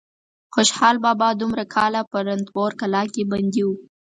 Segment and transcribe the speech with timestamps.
[0.53, 3.69] خوشحال بابا دومره کاله په رنتبور کلا کې بندي و.